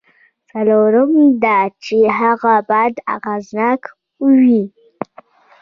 [0.49, 1.11] څلورم
[1.43, 3.81] دا چې هغه باید اغېزناک
[4.39, 4.61] وي.